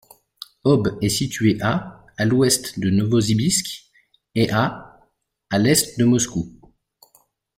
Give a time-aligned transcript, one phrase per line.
[0.63, 3.83] Ob est située à à l'ouest de Novossibirsk
[4.33, 4.99] et à
[5.51, 6.51] à l'est de Moscou.